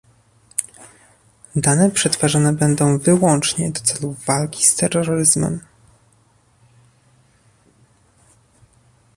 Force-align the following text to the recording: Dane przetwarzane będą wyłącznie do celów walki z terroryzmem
Dane 1.55 1.91
przetwarzane 1.91 2.53
będą 2.53 2.97
wyłącznie 2.97 3.71
do 3.71 3.79
celów 3.81 4.25
walki 4.25 4.65
z 4.65 4.75
terroryzmem 4.75 5.59